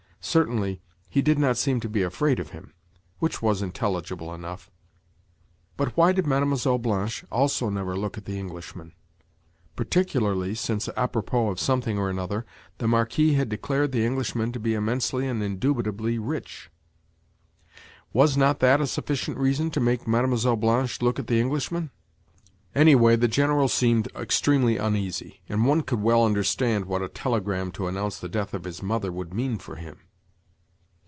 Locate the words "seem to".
1.57-1.89